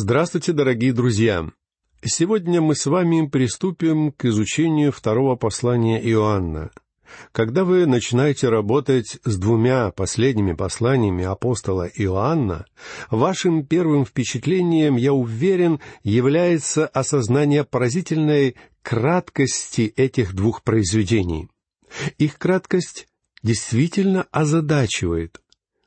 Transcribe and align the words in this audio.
Здравствуйте, 0.00 0.52
дорогие 0.52 0.92
друзья! 0.92 1.50
Сегодня 2.04 2.60
мы 2.60 2.76
с 2.76 2.86
вами 2.86 3.26
приступим 3.26 4.12
к 4.12 4.26
изучению 4.26 4.92
второго 4.92 5.34
послания 5.34 6.00
Иоанна. 6.12 6.70
Когда 7.32 7.64
вы 7.64 7.84
начинаете 7.84 8.48
работать 8.48 9.18
с 9.24 9.36
двумя 9.36 9.90
последними 9.90 10.52
посланиями 10.52 11.24
апостола 11.24 11.90
Иоанна, 11.92 12.66
вашим 13.10 13.66
первым 13.66 14.06
впечатлением, 14.06 14.94
я 14.94 15.12
уверен, 15.12 15.80
является 16.04 16.86
осознание 16.86 17.64
поразительной 17.64 18.54
краткости 18.82 19.92
этих 19.96 20.32
двух 20.32 20.62
произведений. 20.62 21.48
Их 22.18 22.38
краткость 22.38 23.08
действительно 23.42 24.28
озадачивает. 24.30 25.40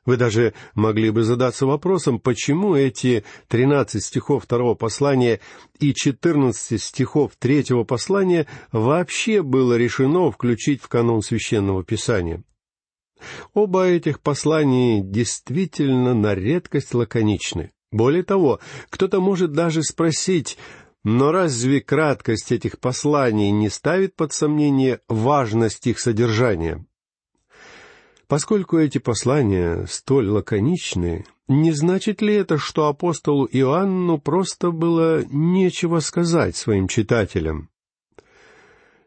Вы 0.04 0.16
даже 0.16 0.52
могли 0.74 1.10
бы 1.10 1.22
задаться 1.22 1.64
вопросом, 1.64 2.18
почему 2.18 2.74
эти 2.74 3.24
тринадцать 3.46 4.04
стихов 4.04 4.44
второго 4.44 4.74
послания 4.74 5.40
и 5.78 5.94
четырнадцать 5.94 6.82
стихов 6.82 7.32
третьего 7.38 7.84
послания 7.84 8.48
вообще 8.72 9.42
было 9.42 9.76
решено 9.76 10.30
включить 10.32 10.82
в 10.82 10.88
канон 10.88 11.22
священного 11.22 11.84
писания. 11.84 12.42
Оба 13.54 13.86
этих 13.86 14.20
послания 14.20 15.00
действительно 15.00 16.14
на 16.14 16.34
редкость 16.34 16.94
лаконичны. 16.94 17.70
Более 17.92 18.24
того, 18.24 18.58
кто-то 18.90 19.20
может 19.20 19.52
даже 19.52 19.84
спросить, 19.84 20.58
но 21.04 21.30
разве 21.30 21.80
краткость 21.80 22.50
этих 22.50 22.80
посланий 22.80 23.50
не 23.50 23.68
ставит 23.68 24.16
под 24.16 24.32
сомнение 24.32 25.00
важность 25.08 25.86
их 25.86 26.00
содержания? 26.00 26.84
Поскольку 28.32 28.78
эти 28.78 28.96
послания 28.96 29.84
столь 29.86 30.30
лаконичны, 30.30 31.26
не 31.48 31.70
значит 31.72 32.22
ли 32.22 32.32
это, 32.32 32.56
что 32.56 32.86
апостолу 32.86 33.44
Иоанну 33.44 34.16
просто 34.18 34.70
было 34.70 35.22
нечего 35.26 36.00
сказать 36.00 36.56
своим 36.56 36.88
читателям? 36.88 37.68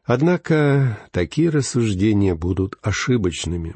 Однако 0.03 0.99
такие 1.09 1.49
рассуждения 1.49 2.35
будут 2.35 2.77
ошибочными. 2.83 3.73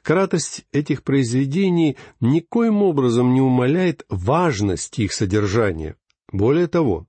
Кратость 0.00 0.64
этих 0.72 1.02
произведений 1.02 1.98
никоим 2.20 2.82
образом 2.82 3.34
не 3.34 3.42
умаляет 3.42 4.06
важность 4.08 4.98
их 4.98 5.12
содержания. 5.12 5.96
Более 6.32 6.68
того, 6.68 7.06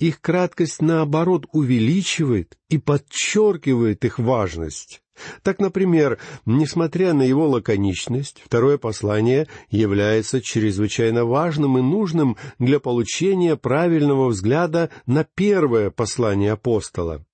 их 0.00 0.20
краткость, 0.20 0.82
наоборот, 0.82 1.46
увеличивает 1.52 2.58
и 2.68 2.78
подчеркивает 2.78 4.04
их 4.04 4.18
важность. 4.18 5.02
Так, 5.42 5.58
например, 5.58 6.18
несмотря 6.44 7.12
на 7.12 7.22
его 7.22 7.48
лаконичность, 7.48 8.42
второе 8.44 8.78
послание 8.78 9.48
является 9.70 10.40
чрезвычайно 10.40 11.24
важным 11.24 11.78
и 11.78 11.82
нужным 11.82 12.36
для 12.58 12.80
получения 12.80 13.56
правильного 13.56 14.28
взгляда 14.28 14.90
на 15.06 15.24
первое 15.24 15.90
послание 15.90 16.52
апостола. 16.52 17.24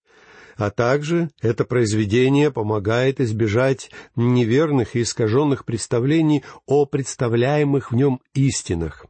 А 0.56 0.70
также 0.70 1.30
это 1.40 1.64
произведение 1.64 2.50
помогает 2.50 3.20
избежать 3.20 3.90
неверных 4.16 4.96
и 4.96 5.02
искаженных 5.02 5.64
представлений 5.64 6.44
о 6.66 6.86
представляемых 6.86 7.90
в 7.90 7.96
нем 7.96 8.20
истинах. 8.34 9.06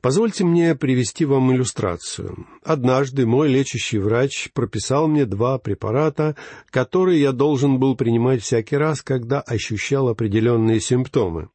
Позвольте 0.00 0.44
мне 0.44 0.74
привести 0.74 1.24
вам 1.24 1.52
иллюстрацию. 1.52 2.46
Однажды 2.64 3.26
мой 3.26 3.48
лечащий 3.48 3.98
врач 3.98 4.50
прописал 4.52 5.08
мне 5.08 5.26
два 5.26 5.58
препарата, 5.58 6.36
которые 6.70 7.20
я 7.20 7.32
должен 7.32 7.78
был 7.78 7.96
принимать 7.96 8.42
всякий 8.42 8.76
раз, 8.76 9.02
когда 9.02 9.40
ощущал 9.40 10.08
определенные 10.08 10.80
симптомы. 10.80 11.48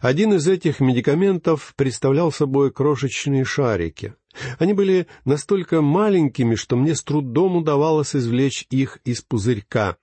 Один 0.00 0.34
из 0.34 0.48
этих 0.48 0.80
медикаментов 0.80 1.74
представлял 1.76 2.32
собой 2.32 2.72
крошечные 2.72 3.44
шарики. 3.44 4.14
Они 4.58 4.72
были 4.72 5.06
настолько 5.24 5.82
маленькими, 5.82 6.54
что 6.54 6.76
мне 6.76 6.94
с 6.94 7.02
трудом 7.02 7.56
удавалось 7.56 8.14
извлечь 8.14 8.66
их 8.70 8.98
из 9.04 9.20
пузырька. 9.20 9.96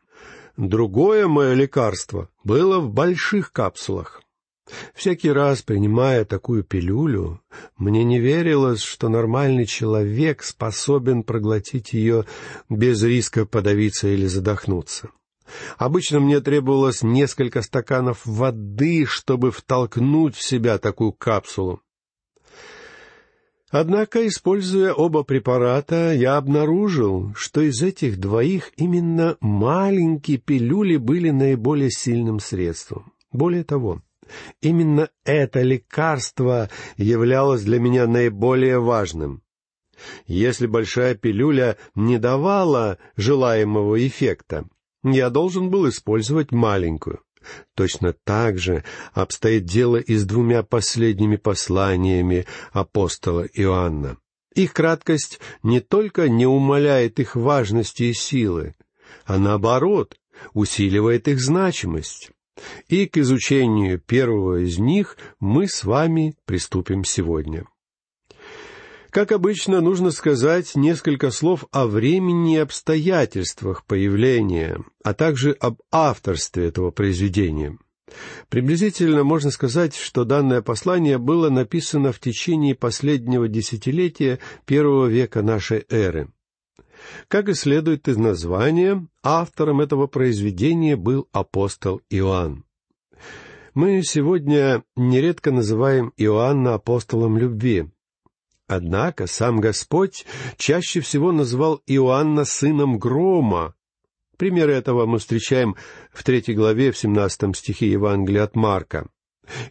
Другое 0.57 1.27
мое 1.27 1.53
лекарство 1.53 2.29
было 2.43 2.79
в 2.79 2.89
больших 2.89 3.51
капсулах. 3.51 4.21
Всякий 4.93 5.31
раз, 5.31 5.61
принимая 5.61 6.25
такую 6.25 6.63
пилюлю, 6.63 7.41
мне 7.77 8.03
не 8.03 8.19
верилось, 8.19 8.81
что 8.81 9.09
нормальный 9.09 9.65
человек 9.65 10.41
способен 10.41 11.23
проглотить 11.23 11.93
ее 11.93 12.25
без 12.69 13.03
риска 13.03 13.45
подавиться 13.45 14.07
или 14.07 14.25
задохнуться. 14.25 15.09
Обычно 15.77 16.19
мне 16.19 16.41
требовалось 16.41 17.03
несколько 17.03 17.61
стаканов 17.61 18.25
воды, 18.25 19.05
чтобы 19.05 19.51
втолкнуть 19.51 20.35
в 20.35 20.41
себя 20.41 20.79
такую 20.79 21.13
капсулу. 21.13 21.81
Однако, 23.69 24.25
используя 24.25 24.93
оба 24.93 25.23
препарата, 25.23 26.13
я 26.13 26.37
обнаружил, 26.37 27.33
что 27.35 27.61
из 27.61 27.81
этих 27.83 28.19
двоих 28.19 28.71
именно 28.77 29.37
маленькие 29.41 30.37
пилюли 30.37 30.97
были 30.97 31.29
наиболее 31.29 31.91
сильным 31.91 32.39
средством. 32.39 33.11
Более 33.31 33.63
того, 33.63 34.01
Именно 34.61 35.09
это 35.23 35.61
лекарство 35.61 36.69
являлось 36.97 37.63
для 37.63 37.79
меня 37.79 38.07
наиболее 38.07 38.79
важным. 38.79 39.43
Если 40.27 40.67
большая 40.67 41.15
пилюля 41.15 41.77
не 41.95 42.17
давала 42.17 42.97
желаемого 43.15 44.05
эффекта, 44.05 44.67
я 45.03 45.29
должен 45.29 45.69
был 45.69 45.87
использовать 45.87 46.51
маленькую. 46.51 47.21
Точно 47.75 48.13
так 48.13 48.57
же 48.57 48.83
обстоит 49.13 49.65
дело 49.65 49.97
и 49.97 50.15
с 50.15 50.25
двумя 50.25 50.63
последними 50.63 51.35
посланиями 51.35 52.45
апостола 52.71 53.45
Иоанна. 53.53 54.17
Их 54.55 54.73
краткость 54.73 55.39
не 55.63 55.79
только 55.79 56.29
не 56.29 56.47
умаляет 56.47 57.19
их 57.19 57.35
важности 57.35 58.03
и 58.03 58.13
силы, 58.13 58.73
а 59.25 59.37
наоборот 59.37 60.17
усиливает 60.53 61.27
их 61.27 61.39
значимость. 61.39 62.31
И 62.87 63.05
к 63.05 63.17
изучению 63.17 63.99
первого 63.99 64.63
из 64.63 64.77
них 64.79 65.17
мы 65.39 65.67
с 65.67 65.83
вами 65.83 66.35
приступим 66.45 67.03
сегодня. 67.03 67.65
Как 69.15 69.31
обычно, 69.31 69.79
нужно 69.79 70.11
сказать 70.11 70.75
несколько 70.75 71.31
слов 71.31 71.63
о 71.71 71.87
времени 71.87 72.55
и 72.55 72.59
обстоятельствах 72.59 73.85
появления, 73.85 74.83
а 75.05 75.13
также 75.13 75.53
об 75.53 75.79
авторстве 75.89 76.65
этого 76.65 76.91
произведения. 76.91 77.77
Приблизительно 78.49 79.23
можно 79.23 79.51
сказать, 79.51 79.95
что 79.95 80.25
данное 80.25 80.61
послание 80.61 81.17
было 81.17 81.49
написано 81.49 82.11
в 82.11 82.19
течение 82.19 82.75
последнего 82.75 83.47
десятилетия 83.47 84.39
первого 84.65 85.07
века 85.07 85.41
нашей 85.41 85.85
эры. 85.89 86.29
Как 87.27 87.49
и 87.49 87.53
следует 87.53 88.07
из 88.07 88.17
названия, 88.17 89.05
автором 89.23 89.81
этого 89.81 90.07
произведения 90.07 90.95
был 90.95 91.27
апостол 91.31 92.01
Иоанн. 92.09 92.63
Мы 93.73 94.03
сегодня 94.03 94.83
нередко 94.95 95.51
называем 95.51 96.13
Иоанна 96.17 96.75
апостолом 96.75 97.37
любви. 97.37 97.89
Однако 98.67 99.27
сам 99.27 99.59
Господь 99.59 100.25
чаще 100.57 101.01
всего 101.01 101.31
называл 101.31 101.81
Иоанна 101.85 102.45
сыном 102.45 102.97
грома. 102.97 103.75
Примеры 104.37 104.73
этого 104.73 105.05
мы 105.05 105.19
встречаем 105.19 105.75
в 106.11 106.23
третьей 106.23 106.55
главе, 106.55 106.91
в 106.91 106.97
семнадцатом 106.97 107.53
стихе 107.53 107.91
Евангелия 107.91 108.43
от 108.43 108.55
Марка. 108.55 109.07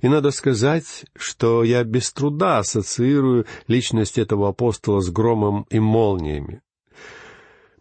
И 0.02 0.08
надо 0.08 0.30
сказать, 0.30 1.06
что 1.16 1.64
я 1.64 1.82
без 1.82 2.12
труда 2.12 2.58
ассоциирую 2.58 3.46
личность 3.66 4.18
этого 4.18 4.50
апостола 4.50 5.00
с 5.00 5.10
громом 5.10 5.66
и 5.70 5.80
молниями. 5.80 6.62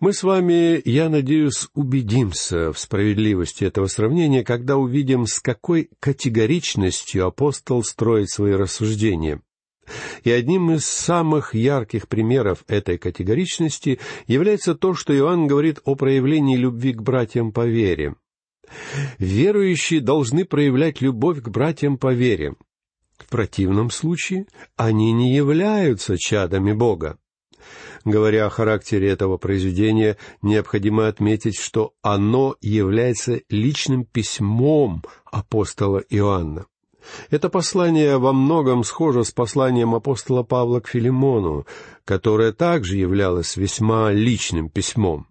Мы 0.04 0.12
с 0.12 0.22
вами, 0.22 0.82
я 0.84 1.08
надеюсь, 1.08 1.70
убедимся 1.74 2.74
в 2.74 2.78
справедливости 2.78 3.64
этого 3.64 3.88
сравнения, 3.88 4.44
когда 4.44 4.76
увидим, 4.76 5.26
с 5.26 5.40
какой 5.40 5.92
категоричностью 6.02 7.26
апостол 7.26 7.86
строит 7.86 8.30
свои 8.30 8.52
рассуждения. 8.52 9.40
И 10.26 10.30
одним 10.30 10.72
из 10.72 10.84
самых 10.84 11.56
ярких 11.56 12.10
примеров 12.10 12.66
этой 12.68 12.98
категоричности 12.98 13.98
является 14.28 14.76
то, 14.76 14.94
что 14.94 15.16
Иоанн 15.16 15.48
говорит 15.48 15.80
о 15.86 15.96
проявлении 15.96 16.58
любви 16.58 16.92
к 16.92 17.02
братьям 17.02 17.54
по 17.54 17.66
вере. 17.66 18.16
Верующие 19.20 20.02
должны 20.02 20.44
проявлять 20.44 21.00
любовь 21.00 21.42
к 21.42 21.48
братьям 21.48 21.98
по 21.98 22.14
вере. 22.14 22.56
В 23.18 23.30
противном 23.30 23.90
случае 23.90 24.48
они 24.76 25.14
не 25.14 25.34
являются 25.34 26.18
чадами 26.18 26.74
Бога. 26.74 27.18
Говоря 28.06 28.46
о 28.46 28.50
характере 28.50 29.10
этого 29.10 29.38
произведения, 29.38 30.18
необходимо 30.42 31.08
отметить, 31.08 31.58
что 31.58 31.94
оно 32.02 32.56
является 32.62 33.42
личным 33.50 34.06
письмом 34.06 35.04
апостола 35.32 36.04
Иоанна. 36.10 36.66
Это 37.30 37.50
послание 37.50 38.18
во 38.18 38.34
многом 38.34 38.84
схоже 38.84 39.24
с 39.24 39.32
посланием 39.32 39.96
апостола 39.96 40.44
Павла 40.44 40.80
к 40.80 40.88
Филимону, 40.88 41.66
которое 42.06 42.54
также 42.54 42.98
являлось 42.98 43.58
весьма 43.58 44.12
личным 44.12 44.70
письмом. 44.70 45.28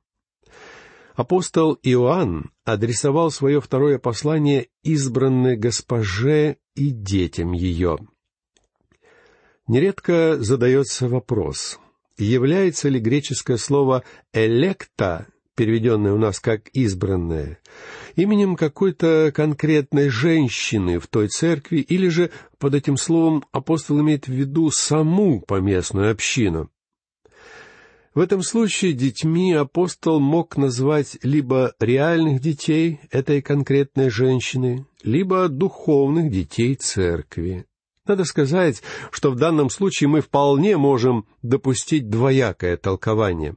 Апостол 1.14 1.78
Иоанн 1.82 2.50
адресовал 2.64 3.30
свое 3.30 3.60
второе 3.60 3.98
послание 3.98 4.68
избранной 4.82 5.56
госпоже 5.56 6.56
и 6.74 6.90
детям 6.90 7.52
ее. 7.52 7.98
Нередко 9.66 10.36
задается 10.38 11.08
вопрос, 11.08 11.78
является 12.18 12.88
ли 12.88 13.00
греческое 13.00 13.56
слово 13.56 14.02
«электа», 14.32 15.26
переведенное 15.54 16.12
у 16.12 16.18
нас 16.18 16.40
как 16.40 16.68
«избранное», 16.72 17.58
именем 18.16 18.56
какой-то 18.56 19.32
конкретной 19.34 20.08
женщины 20.08 20.98
в 20.98 21.06
той 21.06 21.28
церкви, 21.28 21.78
или 21.78 22.08
же 22.08 22.30
под 22.58 22.74
этим 22.74 22.96
словом 22.96 23.44
апостол 23.52 24.00
имеет 24.00 24.26
в 24.26 24.32
виду 24.32 24.70
саму 24.70 25.40
поместную 25.40 26.10
общину. 26.10 26.70
В 28.14 28.20
этом 28.20 28.42
случае 28.42 28.92
детьми 28.92 29.54
апостол 29.54 30.20
мог 30.20 30.58
назвать 30.58 31.16
либо 31.22 31.74
реальных 31.80 32.42
детей 32.42 33.00
этой 33.10 33.40
конкретной 33.40 34.10
женщины, 34.10 34.84
либо 35.02 35.48
духовных 35.48 36.30
детей 36.30 36.74
церкви. 36.74 37.64
Надо 38.06 38.24
сказать, 38.24 38.82
что 39.10 39.30
в 39.30 39.36
данном 39.36 39.70
случае 39.70 40.08
мы 40.08 40.20
вполне 40.20 40.76
можем 40.76 41.26
допустить 41.42 42.08
двоякое 42.08 42.76
толкование. 42.76 43.56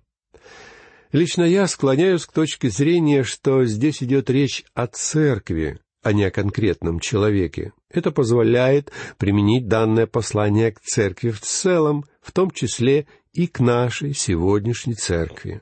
Лично 1.11 1.43
я 1.43 1.67
склоняюсь 1.67 2.25
к 2.25 2.31
точке 2.31 2.69
зрения, 2.69 3.23
что 3.23 3.65
здесь 3.65 4.03
идет 4.03 4.29
речь 4.29 4.65
о 4.73 4.85
церкви, 4.87 5.79
а 6.03 6.13
не 6.13 6.25
о 6.25 6.31
конкретном 6.31 6.99
человеке. 6.99 7.73
Это 7.89 8.11
позволяет 8.11 8.91
применить 9.17 9.67
данное 9.67 10.05
послание 10.05 10.71
к 10.71 10.81
церкви 10.81 11.31
в 11.31 11.41
целом, 11.41 12.05
в 12.21 12.31
том 12.31 12.51
числе 12.51 13.07
и 13.33 13.47
к 13.47 13.59
нашей 13.59 14.13
сегодняшней 14.13 14.93
церкви. 14.93 15.61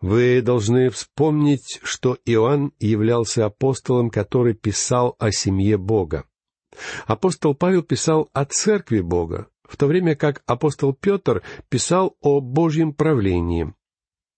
Вы 0.00 0.42
должны 0.42 0.90
вспомнить, 0.90 1.78
что 1.84 2.18
Иоанн 2.24 2.72
являлся 2.80 3.46
апостолом, 3.46 4.10
который 4.10 4.54
писал 4.54 5.14
о 5.20 5.30
семье 5.30 5.78
Бога. 5.78 6.24
Апостол 7.06 7.54
Павел 7.54 7.82
писал 7.82 8.30
о 8.32 8.44
церкви 8.44 9.00
Бога, 9.00 9.48
в 9.64 9.76
то 9.76 9.86
время 9.86 10.14
как 10.16 10.42
апостол 10.46 10.92
Петр 10.92 11.42
писал 11.68 12.16
о 12.20 12.40
Божьем 12.40 12.92
правлении. 12.92 13.72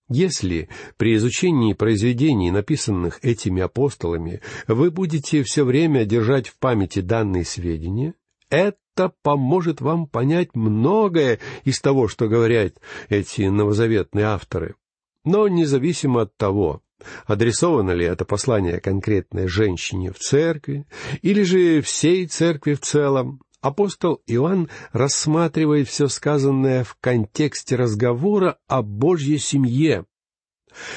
Если 0.08 0.68
при 0.98 1.16
изучении 1.16 1.72
произведений, 1.72 2.50
написанных 2.50 3.18
этими 3.24 3.62
апостолами, 3.62 4.42
вы 4.68 4.90
будете 4.90 5.42
все 5.42 5.64
время 5.64 6.04
держать 6.04 6.48
в 6.48 6.58
памяти 6.58 7.00
данные 7.00 7.44
сведения, 7.44 8.14
это 8.50 9.12
поможет 9.22 9.80
вам 9.80 10.06
понять 10.06 10.54
многое 10.54 11.40
из 11.64 11.80
того, 11.80 12.06
что 12.06 12.28
говорят 12.28 12.74
эти 13.08 13.42
новозаветные 13.42 14.26
авторы. 14.26 14.76
Но 15.24 15.48
независимо 15.48 16.22
от 16.22 16.36
того, 16.36 16.82
адресовано 17.26 17.92
ли 17.92 18.04
это 18.04 18.24
послание 18.24 18.80
конкретной 18.80 19.46
женщине 19.46 20.12
в 20.12 20.18
церкви 20.18 20.86
или 21.22 21.42
же 21.42 21.80
всей 21.82 22.26
церкви 22.26 22.74
в 22.74 22.80
целом, 22.80 23.40
апостол 23.60 24.22
Иоанн 24.26 24.68
рассматривает 24.92 25.88
все 25.88 26.08
сказанное 26.08 26.84
в 26.84 26.96
контексте 27.00 27.76
разговора 27.76 28.58
о 28.66 28.82
Божьей 28.82 29.38
семье. 29.38 30.04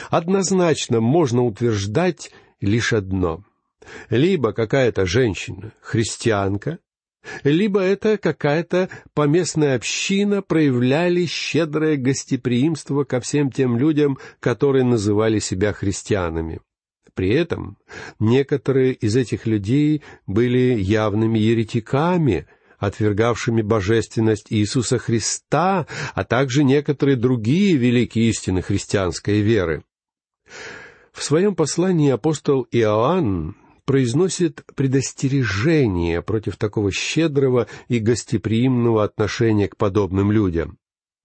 Однозначно 0.09 0.99
можно 0.99 1.43
утверждать 1.43 2.31
лишь 2.59 2.93
одно. 2.93 3.43
Либо 4.09 4.51
какая-то 4.51 5.05
женщина, 5.05 5.71
христианка, 5.81 6.79
либо 7.43 7.81
это 7.81 8.17
какая-то 8.17 8.89
поместная 9.13 9.75
община 9.75 10.41
проявляли 10.41 11.25
щедрое 11.25 11.97
гостеприимство 11.97 13.03
ко 13.03 13.19
всем 13.19 13.51
тем 13.51 13.77
людям, 13.77 14.17
которые 14.39 14.83
называли 14.83 15.39
себя 15.39 15.73
христианами. 15.73 16.61
При 17.13 17.29
этом 17.33 17.77
некоторые 18.19 18.93
из 18.93 19.15
этих 19.15 19.47
людей 19.47 20.03
были 20.27 20.79
явными 20.79 21.39
еретиками, 21.39 22.45
отвергавшими 22.77 23.63
божественность 23.63 24.47
Иисуса 24.51 24.99
Христа, 24.99 25.87
а 26.13 26.23
также 26.23 26.63
некоторые 26.63 27.15
другие 27.17 27.75
великие 27.75 28.29
истины 28.29 28.61
христианской 28.61 29.41
веры. 29.41 29.83
В 31.11 31.23
своем 31.23 31.55
послании 31.55 32.11
апостол 32.11 32.67
Иоанн 32.71 33.55
произносит 33.87 34.65
предостережение 34.75 36.21
против 36.21 36.57
такого 36.57 36.91
щедрого 36.91 37.67
и 37.87 37.99
гостеприимного 37.99 39.05
отношения 39.05 39.69
к 39.69 39.77
подобным 39.77 40.29
людям. 40.29 40.77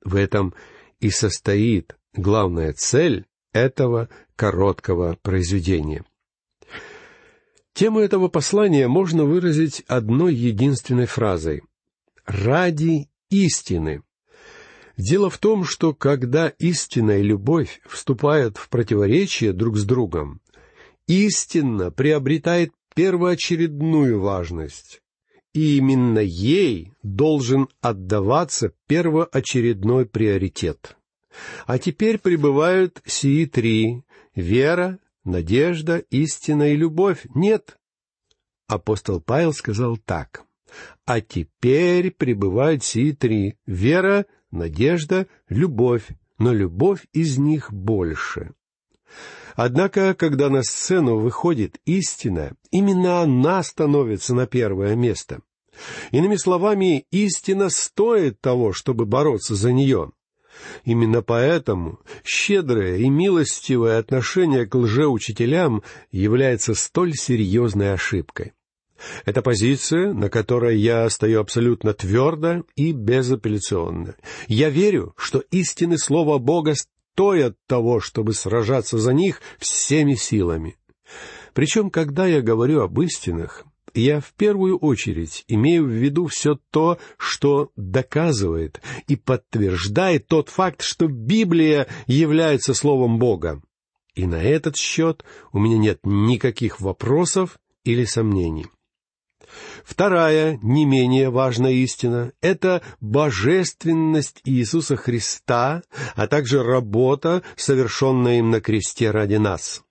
В 0.04 0.14
этом 0.14 0.54
и 1.00 1.10
состоит 1.10 1.96
главная 2.14 2.72
цель 2.72 3.26
этого 3.52 4.08
короткого 4.36 5.18
произведения. 5.22 6.04
Тему 7.74 7.98
этого 7.98 8.28
послания 8.28 8.86
можно 8.86 9.24
выразить 9.24 9.82
одной 9.88 10.32
единственной 10.32 11.06
фразой 11.06 11.62
«ради 12.26 13.08
истины». 13.28 14.04
Дело 14.96 15.30
в 15.30 15.38
том, 15.38 15.64
что 15.64 15.94
когда 15.94 16.48
истина 16.60 17.18
и 17.18 17.22
любовь 17.22 17.80
вступают 17.88 18.56
в 18.56 18.68
противоречие 18.68 19.52
друг 19.52 19.78
с 19.78 19.84
другом, 19.84 20.41
истинно 21.06 21.90
приобретает 21.90 22.72
первоочередную 22.94 24.20
важность. 24.20 25.00
И 25.52 25.76
именно 25.76 26.18
ей 26.18 26.94
должен 27.02 27.68
отдаваться 27.80 28.72
первоочередной 28.86 30.06
приоритет. 30.06 30.96
А 31.66 31.78
теперь 31.78 32.18
пребывают 32.18 33.02
сии 33.04 33.44
три— 33.44 34.02
вера, 34.34 34.98
надежда, 35.24 35.98
истина 36.10 36.72
и 36.72 36.76
любовь. 36.76 37.26
Нет. 37.34 37.78
Апостол 38.66 39.20
Павел 39.20 39.52
сказал 39.52 39.98
так. 39.98 40.44
А 41.04 41.20
теперь 41.20 42.10
пребывают 42.10 42.82
сии 42.82 43.12
три— 43.12 43.56
вера, 43.66 44.26
надежда, 44.50 45.26
любовь, 45.48 46.08
но 46.38 46.52
любовь 46.52 47.06
из 47.12 47.38
них 47.38 47.72
больше. 47.72 48.52
Однако, 49.54 50.14
когда 50.14 50.48
на 50.48 50.62
сцену 50.62 51.16
выходит 51.16 51.78
истина, 51.84 52.52
именно 52.70 53.20
она 53.20 53.62
становится 53.62 54.34
на 54.34 54.46
первое 54.46 54.94
место. 54.94 55.40
Иными 56.10 56.36
словами, 56.36 57.06
истина 57.10 57.70
стоит 57.70 58.40
того, 58.40 58.72
чтобы 58.72 59.06
бороться 59.06 59.54
за 59.54 59.72
нее. 59.72 60.12
Именно 60.84 61.22
поэтому 61.22 62.00
щедрое 62.24 62.98
и 62.98 63.08
милостивое 63.08 63.98
отношение 63.98 64.66
к 64.66 64.74
лжеучителям 64.74 65.82
является 66.10 66.74
столь 66.74 67.14
серьезной 67.14 67.94
ошибкой. 67.94 68.52
Это 69.24 69.42
позиция, 69.42 70.12
на 70.12 70.28
которой 70.28 70.78
я 70.78 71.08
стою 71.10 71.40
абсолютно 71.40 71.92
твердо 71.92 72.64
и 72.76 72.92
безапелляционно. 72.92 74.14
Я 74.46 74.70
верю, 74.70 75.14
что 75.16 75.40
истины 75.50 75.98
Слова 75.98 76.38
Бога 76.38 76.74
стоят 77.12 77.56
того, 77.66 78.00
чтобы 78.00 78.32
сражаться 78.32 78.98
за 78.98 79.12
них 79.12 79.40
всеми 79.58 80.14
силами. 80.14 80.76
Причем, 81.52 81.90
когда 81.90 82.26
я 82.26 82.40
говорю 82.40 82.80
об 82.80 83.00
истинах, 83.02 83.64
я 83.94 84.20
в 84.20 84.32
первую 84.32 84.78
очередь 84.78 85.44
имею 85.48 85.84
в 85.84 85.90
виду 85.90 86.26
все 86.26 86.58
то, 86.70 86.98
что 87.18 87.70
доказывает 87.76 88.80
и 89.06 89.16
подтверждает 89.16 90.26
тот 90.26 90.48
факт, 90.48 90.80
что 90.80 91.06
Библия 91.06 91.86
является 92.06 92.72
Словом 92.72 93.18
Бога. 93.18 93.60
И 94.14 94.26
на 94.26 94.42
этот 94.42 94.76
счет 94.76 95.22
у 95.52 95.58
меня 95.58 95.76
нет 95.76 96.00
никаких 96.04 96.80
вопросов 96.80 97.58
или 97.84 98.04
сомнений. 98.04 98.66
Вторая, 99.84 100.58
не 100.62 100.84
менее 100.84 101.30
важная 101.30 101.72
истина— 101.72 102.32
это 102.40 102.82
божественность 103.00 104.40
Иисуса 104.44 104.96
Христа, 104.96 105.82
а 106.14 106.26
также 106.26 106.62
работа, 106.62 107.42
совершенная 107.56 108.38
им 108.38 108.50
на 108.50 108.60
кресте 108.60 109.10
ради 109.10 109.36
нас. 109.36 109.82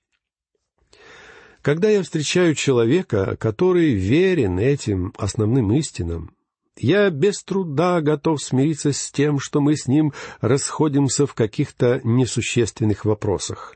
Когда 1.61 1.89
я 1.89 2.01
встречаю 2.01 2.55
человека, 2.55 3.37
который 3.39 3.93
верен 3.93 4.57
этим 4.57 5.13
основным 5.17 5.71
истинам, 5.73 6.35
я 6.77 7.09
без 7.11 7.43
труда 7.43 8.01
готов 8.01 8.41
смириться 8.41 8.91
с 8.91 9.11
тем, 9.11 9.39
что 9.39 9.61
мы 9.61 9.75
с 9.75 9.87
ним 9.87 10.13
расходимся 10.39 11.27
в 11.27 11.35
каких-то 11.35 12.01
несущественных 12.03 13.05
вопросах. 13.05 13.75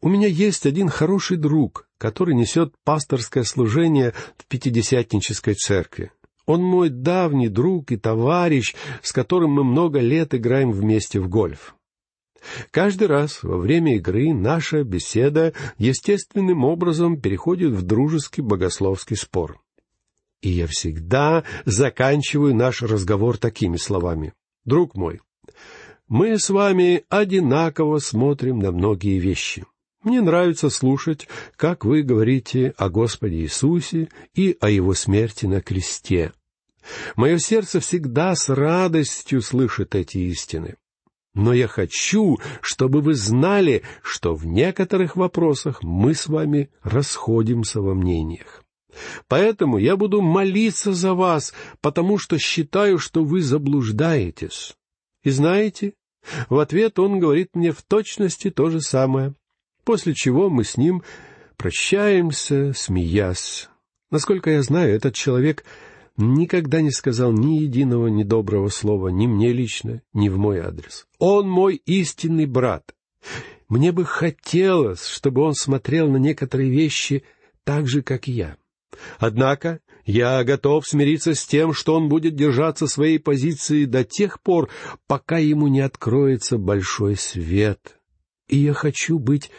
У 0.00 0.08
меня 0.08 0.28
есть 0.28 0.66
один 0.66 0.88
хороший 0.88 1.36
друг, 1.36 1.88
который 1.98 2.34
несет 2.34 2.74
пасторское 2.84 3.44
служение 3.44 4.12
в 4.36 4.46
Пятидесятнической 4.46 5.54
церкви. 5.54 6.12
Он 6.46 6.62
мой 6.62 6.90
давний 6.90 7.48
друг 7.48 7.92
и 7.92 7.96
товарищ, 7.96 8.74
с 9.02 9.12
которым 9.12 9.52
мы 9.52 9.64
много 9.64 10.00
лет 10.00 10.34
играем 10.34 10.72
вместе 10.72 11.20
в 11.20 11.28
гольф. 11.28 11.76
Каждый 12.70 13.06
раз 13.06 13.42
во 13.42 13.56
время 13.56 13.96
игры 13.96 14.34
наша 14.34 14.82
беседа 14.82 15.52
естественным 15.78 16.64
образом 16.64 17.20
переходит 17.20 17.72
в 17.72 17.82
дружеский 17.82 18.42
богословский 18.42 19.16
спор. 19.16 19.60
И 20.40 20.48
я 20.48 20.66
всегда 20.66 21.44
заканчиваю 21.64 22.54
наш 22.54 22.82
разговор 22.82 23.38
такими 23.38 23.76
словами. 23.76 24.32
«Друг 24.64 24.96
мой, 24.96 25.20
мы 26.12 26.38
с 26.38 26.50
вами 26.50 27.06
одинаково 27.08 27.96
смотрим 27.96 28.58
на 28.58 28.70
многие 28.70 29.18
вещи. 29.18 29.64
Мне 30.02 30.20
нравится 30.20 30.68
слушать, 30.68 31.26
как 31.56 31.86
вы 31.86 32.02
говорите 32.02 32.74
о 32.76 32.90
Господе 32.90 33.38
Иисусе 33.38 34.10
и 34.34 34.54
о 34.60 34.68
Его 34.68 34.92
смерти 34.92 35.46
на 35.46 35.62
кресте. 35.62 36.34
Мое 37.16 37.38
сердце 37.38 37.80
всегда 37.80 38.34
с 38.34 38.50
радостью 38.50 39.40
слышит 39.40 39.94
эти 39.94 40.18
истины. 40.18 40.76
Но 41.32 41.54
я 41.54 41.66
хочу, 41.66 42.38
чтобы 42.60 43.00
вы 43.00 43.14
знали, 43.14 43.82
что 44.02 44.34
в 44.34 44.44
некоторых 44.44 45.16
вопросах 45.16 45.82
мы 45.82 46.14
с 46.14 46.26
вами 46.26 46.68
расходимся 46.82 47.80
во 47.80 47.94
мнениях. 47.94 48.62
Поэтому 49.28 49.78
я 49.78 49.96
буду 49.96 50.20
молиться 50.20 50.92
за 50.92 51.14
вас, 51.14 51.54
потому 51.80 52.18
что 52.18 52.38
считаю, 52.38 52.98
что 52.98 53.24
вы 53.24 53.40
заблуждаетесь. 53.40 54.76
И 55.22 55.30
знаете, 55.30 55.94
в 56.48 56.58
ответ 56.58 56.98
он 56.98 57.18
говорит 57.18 57.50
мне 57.54 57.72
в 57.72 57.82
точности 57.82 58.50
то 58.50 58.70
же 58.70 58.80
самое, 58.80 59.34
после 59.84 60.14
чего 60.14 60.50
мы 60.50 60.64
с 60.64 60.76
ним 60.76 61.02
прощаемся, 61.56 62.72
смеясь. 62.74 63.68
Насколько 64.10 64.50
я 64.50 64.62
знаю, 64.62 64.94
этот 64.94 65.14
человек 65.14 65.64
никогда 66.16 66.80
не 66.80 66.90
сказал 66.90 67.32
ни 67.32 67.60
единого 67.60 68.08
недоброго 68.08 68.68
слова 68.68 69.08
ни 69.08 69.26
мне 69.26 69.52
лично, 69.52 70.02
ни 70.12 70.28
в 70.28 70.38
мой 70.38 70.60
адрес. 70.60 71.06
Он 71.18 71.48
мой 71.48 71.76
истинный 71.86 72.46
брат. 72.46 72.94
Мне 73.68 73.92
бы 73.92 74.04
хотелось, 74.04 75.06
чтобы 75.06 75.42
он 75.42 75.54
смотрел 75.54 76.10
на 76.10 76.18
некоторые 76.18 76.70
вещи 76.70 77.22
так 77.64 77.88
же, 77.88 78.02
как 78.02 78.28
я. 78.28 78.56
Однако 79.18 79.80
я 80.04 80.42
готов 80.44 80.86
смириться 80.86 81.34
с 81.34 81.46
тем, 81.46 81.72
что 81.72 81.94
он 81.94 82.08
будет 82.08 82.34
держаться 82.34 82.86
своей 82.86 83.18
позиции 83.18 83.84
до 83.84 84.04
тех 84.04 84.40
пор, 84.40 84.68
пока 85.06 85.38
ему 85.38 85.68
не 85.68 85.80
откроется 85.80 86.58
большой 86.58 87.16
свет. 87.16 87.98
И 88.48 88.58
я 88.58 88.74
хочу 88.74 89.18
быть 89.18 89.50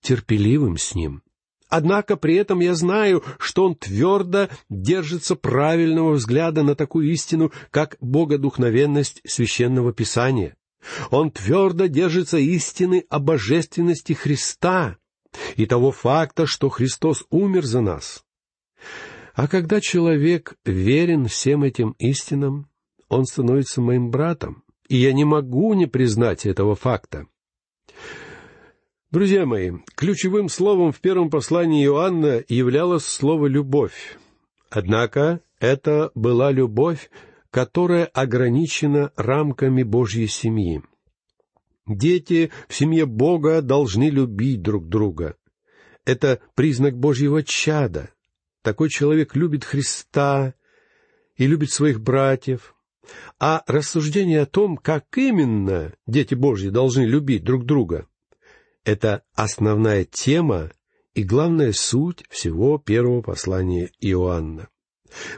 терпеливым 0.00 0.76
с 0.76 0.94
ним. 0.94 1.22
Однако 1.68 2.16
при 2.16 2.34
этом 2.34 2.60
я 2.60 2.74
знаю, 2.74 3.24
что 3.38 3.64
он 3.64 3.76
твердо 3.76 4.48
держится 4.68 5.36
правильного 5.36 6.12
взгляда 6.12 6.62
на 6.62 6.74
такую 6.74 7.10
истину, 7.10 7.50
как 7.70 7.96
богодухновенность 8.00 9.22
священного 9.24 9.94
писания. 9.94 10.54
Он 11.10 11.30
твердо 11.30 11.86
держится 11.86 12.36
истины 12.36 13.06
о 13.08 13.20
божественности 13.20 14.12
Христа 14.12 14.98
и 15.56 15.64
того 15.64 15.92
факта, 15.92 16.46
что 16.46 16.68
Христос 16.68 17.24
умер 17.30 17.64
за 17.64 17.80
нас. 17.80 18.22
А 19.34 19.48
когда 19.48 19.80
человек 19.80 20.54
верен 20.64 21.26
всем 21.26 21.62
этим 21.62 21.94
истинам, 21.98 22.68
он 23.08 23.24
становится 23.24 23.80
моим 23.80 24.10
братом, 24.10 24.62
и 24.88 24.96
я 24.96 25.12
не 25.12 25.24
могу 25.24 25.74
не 25.74 25.86
признать 25.86 26.46
этого 26.46 26.74
факта. 26.74 27.26
Друзья 29.10 29.44
мои, 29.44 29.72
ключевым 29.94 30.48
словом 30.48 30.92
в 30.92 31.00
первом 31.00 31.28
послании 31.28 31.84
Иоанна 31.84 32.42
являлось 32.48 33.04
слово 33.04 33.46
«любовь». 33.46 34.16
Однако 34.70 35.40
это 35.60 36.10
была 36.14 36.50
любовь, 36.50 37.10
которая 37.50 38.06
ограничена 38.06 39.12
рамками 39.16 39.82
Божьей 39.82 40.28
семьи. 40.28 40.82
Дети 41.86 42.50
в 42.68 42.74
семье 42.74 43.04
Бога 43.04 43.60
должны 43.60 44.08
любить 44.08 44.62
друг 44.62 44.88
друга. 44.88 45.36
Это 46.06 46.40
признак 46.54 46.96
Божьего 46.96 47.42
чада. 47.42 48.11
Такой 48.62 48.88
человек 48.88 49.34
любит 49.34 49.64
Христа 49.64 50.54
и 51.36 51.46
любит 51.46 51.70
своих 51.70 52.00
братьев. 52.00 52.74
А 53.40 53.64
рассуждение 53.66 54.42
о 54.42 54.46
том, 54.46 54.76
как 54.76 55.06
именно 55.18 55.92
дети 56.06 56.34
Божьи 56.34 56.68
должны 56.68 57.02
любить 57.02 57.42
друг 57.42 57.66
друга, 57.66 58.06
это 58.84 59.24
основная 59.34 60.04
тема 60.04 60.70
и 61.14 61.24
главная 61.24 61.72
суть 61.72 62.24
всего 62.30 62.78
первого 62.78 63.22
послания 63.22 63.90
Иоанна. 63.98 64.68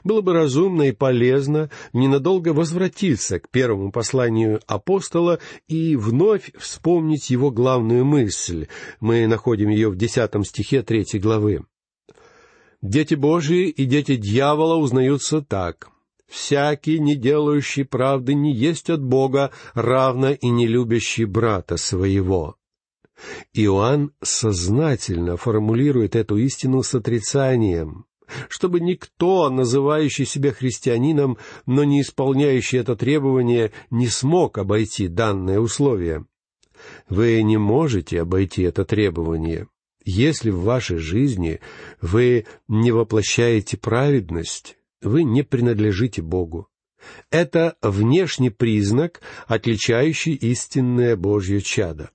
Было 0.04 0.20
бы 0.20 0.34
разумно 0.34 0.82
и 0.82 0.92
полезно 0.92 1.70
ненадолго 1.92 2.50
возвратиться 2.50 3.40
к 3.40 3.48
первому 3.48 3.90
посланию 3.90 4.60
апостола 4.66 5.40
и 5.66 5.96
вновь 5.96 6.52
вспомнить 6.58 7.30
его 7.30 7.50
главную 7.50 8.04
мысль. 8.04 8.68
Мы 9.00 9.26
находим 9.26 9.70
ее 9.70 9.88
в 9.88 9.96
десятом 9.96 10.44
стихе 10.44 10.82
третьей 10.82 11.18
главы. 11.18 11.64
«Дети 12.84 13.14
Божии 13.14 13.70
и 13.70 13.86
дети 13.86 14.16
дьявола 14.16 14.76
узнаются 14.76 15.40
так. 15.40 15.88
Всякий, 16.28 16.98
не 16.98 17.16
делающий 17.16 17.86
правды, 17.86 18.34
не 18.34 18.54
есть 18.54 18.90
от 18.90 19.02
Бога, 19.02 19.52
равно 19.72 20.32
и 20.32 20.48
не 20.50 20.66
любящий 20.66 21.24
брата 21.24 21.78
своего». 21.78 22.56
Иоанн 23.54 24.12
сознательно 24.20 25.38
формулирует 25.38 26.14
эту 26.14 26.36
истину 26.36 26.82
с 26.82 26.94
отрицанием, 26.94 28.04
чтобы 28.50 28.80
никто, 28.80 29.48
называющий 29.48 30.26
себя 30.26 30.52
христианином, 30.52 31.38
но 31.64 31.84
не 31.84 32.02
исполняющий 32.02 32.76
это 32.76 32.96
требование, 32.96 33.72
не 33.88 34.08
смог 34.08 34.58
обойти 34.58 35.08
данное 35.08 35.58
условие. 35.58 36.26
Вы 37.08 37.42
не 37.44 37.56
можете 37.56 38.20
обойти 38.20 38.60
это 38.60 38.84
требование, 38.84 39.68
если 40.04 40.50
в 40.50 40.60
вашей 40.60 40.98
жизни 40.98 41.60
вы 42.00 42.46
не 42.68 42.92
воплощаете 42.92 43.76
праведность, 43.76 44.76
вы 45.00 45.24
не 45.24 45.42
принадлежите 45.42 46.22
Богу. 46.22 46.68
Это 47.30 47.76
внешний 47.82 48.50
признак, 48.50 49.20
отличающий 49.46 50.34
истинное 50.34 51.16
Божье 51.16 51.60
чадо. 51.60 52.10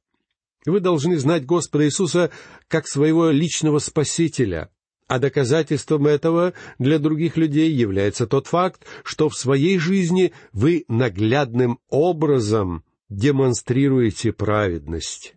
Вы 0.65 0.79
должны 0.79 1.17
знать 1.17 1.45
Господа 1.45 1.85
Иисуса 1.85 2.31
как 2.67 2.87
своего 2.87 3.29
личного 3.29 3.79
Спасителя, 3.79 4.69
а 5.07 5.19
доказательством 5.19 6.05
этого 6.05 6.53
для 6.77 6.99
других 6.99 7.37
людей 7.37 7.71
является 7.71 8.27
тот 8.27 8.47
факт, 8.47 8.85
что 9.03 9.29
в 9.29 9.35
своей 9.35 9.79
жизни 9.79 10.33
вы 10.51 10.85
наглядным 10.87 11.79
образом 11.89 12.83
демонстрируете 13.09 14.31
праведность. 14.31 15.35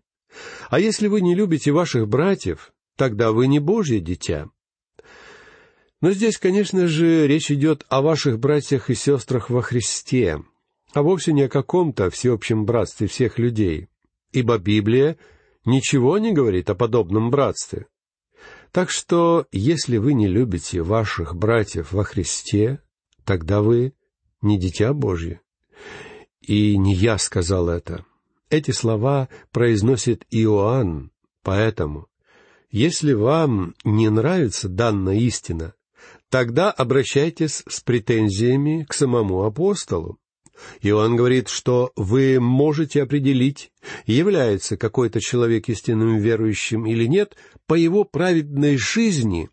А 0.70 0.80
если 0.80 1.08
вы 1.08 1.20
не 1.20 1.34
любите 1.34 1.72
ваших 1.72 2.08
братьев, 2.08 2.72
тогда 2.96 3.32
вы 3.32 3.46
не 3.46 3.58
Божье 3.58 4.00
дитя. 4.00 4.48
Но 6.00 6.12
здесь, 6.12 6.38
конечно 6.38 6.86
же, 6.86 7.26
речь 7.26 7.50
идет 7.50 7.86
о 7.88 8.02
ваших 8.02 8.38
братьях 8.38 8.90
и 8.90 8.94
сестрах 8.94 9.50
во 9.50 9.62
Христе, 9.62 10.42
а 10.92 11.02
вовсе 11.02 11.32
не 11.32 11.42
о 11.42 11.48
каком-то 11.48 12.10
всеобщем 12.10 12.64
братстве 12.64 13.06
всех 13.06 13.38
людей 13.38 13.88
ибо 14.32 14.58
Библия 14.58 15.16
ничего 15.64 16.18
не 16.18 16.32
говорит 16.32 16.70
о 16.70 16.74
подобном 16.74 17.30
братстве. 17.30 17.86
Так 18.72 18.90
что, 18.90 19.46
если 19.52 19.98
вы 19.98 20.14
не 20.14 20.26
любите 20.26 20.82
ваших 20.82 21.36
братьев 21.36 21.92
во 21.92 22.04
Христе, 22.04 22.80
тогда 23.24 23.60
вы 23.60 23.92
не 24.40 24.58
дитя 24.58 24.94
Божье. 24.94 25.40
И 26.40 26.76
не 26.76 26.94
я 26.94 27.18
сказал 27.18 27.68
это. 27.68 28.04
Эти 28.52 28.70
слова 28.70 29.30
произносит 29.50 30.26
Иоанн, 30.30 31.10
поэтому, 31.42 32.08
если 32.70 33.14
вам 33.14 33.74
не 33.82 34.10
нравится 34.10 34.68
данная 34.68 35.16
истина, 35.20 35.72
тогда 36.28 36.70
обращайтесь 36.70 37.62
с 37.66 37.80
претензиями 37.80 38.84
к 38.86 38.92
самому 38.92 39.44
апостолу. 39.44 40.18
Иоанн 40.82 41.16
говорит, 41.16 41.48
что 41.48 41.92
вы 41.96 42.40
можете 42.40 43.02
определить, 43.02 43.72
является 44.04 44.76
какой-то 44.76 45.18
человек 45.18 45.70
истинным 45.70 46.18
верующим 46.18 46.84
или 46.84 47.06
нет, 47.06 47.36
по 47.66 47.72
его 47.72 48.04
праведной 48.04 48.76
жизни 48.76 49.48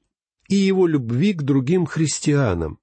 и 0.49 0.55
его 0.55 0.85
любви 0.85 1.31
к 1.31 1.43
другим 1.43 1.85
христианам. 1.85 2.79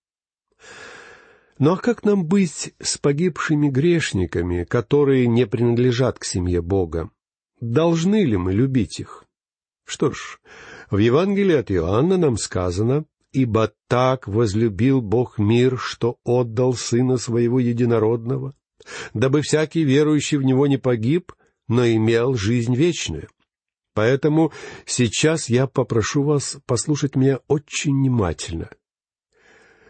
Ну 1.59 1.73
а 1.73 1.79
как 1.79 2.05
нам 2.05 2.27
быть 2.27 2.75
с 2.81 2.99
погибшими 2.99 3.69
грешниками, 3.69 4.65
которые 4.65 5.27
не 5.27 5.47
принадлежат 5.47 6.19
к 6.19 6.25
семье 6.25 6.61
Бога? 6.61 7.11
Должны 7.61 8.25
ли 8.25 8.37
мы 8.37 8.53
любить 8.53 9.01
их? 9.01 9.25
Что 9.85 10.11
ж, 10.11 10.39
в 10.91 10.99
Евангелии 10.99 11.57
от 11.57 11.71
Иоанна 11.71 12.19
нам 12.19 12.37
сказано, 12.37 13.07
ибо 13.33 13.73
так 13.89 14.29
возлюбил 14.29 15.01
Бог 15.01 15.39
мир, 15.39 15.79
что 15.79 16.19
отдал 16.25 16.75
Сына 16.75 17.17
Своего 17.17 17.59
Единородного, 17.59 18.55
дабы 19.15 19.41
всякий 19.41 19.85
верующий 19.85 20.37
в 20.37 20.43
Него 20.43 20.67
не 20.67 20.77
погиб, 20.77 21.33
но 21.69 21.87
имел 21.87 22.35
жизнь 22.35 22.75
вечную. 22.75 23.29
Поэтому 23.95 24.53
сейчас 24.85 25.49
я 25.49 25.67
попрошу 25.67 26.23
вас 26.23 26.59
послушать 26.67 27.17
меня 27.17 27.41
очень 27.49 27.95
внимательно. 27.95 28.69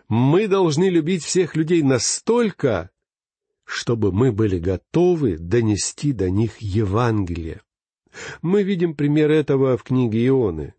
Мы 0.08 0.46
должны 0.46 0.88
любить 0.88 1.24
всех 1.24 1.56
людей 1.56 1.82
настолько, 1.82 2.90
чтобы 3.64 4.12
мы 4.12 4.30
были 4.30 4.58
готовы 4.58 5.36
донести 5.36 6.12
до 6.12 6.30
них 6.30 6.58
Евангелие. 6.58 7.62
Мы 8.40 8.62
видим 8.62 8.94
пример 8.94 9.30
этого 9.30 9.76
в 9.76 9.82
книге 9.82 10.26
Ионы. 10.28 10.74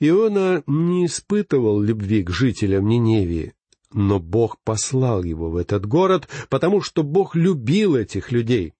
Иона 0.00 0.62
не 0.66 1.04
испытывал 1.04 1.80
любви 1.80 2.22
к 2.22 2.30
жителям 2.30 2.88
Ниневии, 2.88 3.52
но 3.92 4.18
Бог 4.18 4.58
послал 4.64 5.22
его 5.22 5.50
в 5.50 5.56
этот 5.56 5.84
город, 5.84 6.26
потому 6.48 6.80
что 6.80 7.02
Бог 7.02 7.36
любил 7.36 7.96
этих 7.96 8.32
людей. 8.32 8.72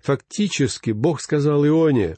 Фактически 0.00 0.90
Бог 0.90 1.20
сказал 1.20 1.64
Ионе, 1.64 2.16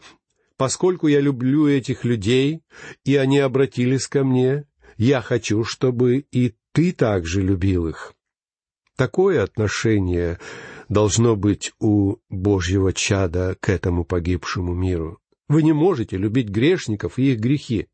«Поскольку 0.57 1.09
я 1.09 1.21
люблю 1.21 1.69
этих 1.69 2.05
людей, 2.05 2.63
и 3.05 3.17
они 3.17 3.39
обратились 3.39 4.07
ко 4.07 4.25
мне, 4.25 4.65
я 4.97 5.21
хочу, 5.21 5.65
чтобы 5.65 6.27
и 6.31 6.55
ты 6.73 6.93
также 6.93 7.43
любил 7.43 7.89
их». 7.89 8.15
Такое 8.97 9.43
отношение 9.43 10.39
должно 10.91 11.35
быть 11.35 11.73
у 11.81 12.17
Божьего 12.29 12.93
чада 12.93 13.57
к 13.59 13.71
этому 13.71 14.05
погибшему 14.05 14.75
миру. 14.75 15.21
Вы 15.49 15.63
не 15.63 15.73
можете 15.73 16.17
любить 16.17 16.49
грешников 16.49 17.19
и 17.19 17.33
их 17.33 17.41
грехи. 17.41 17.89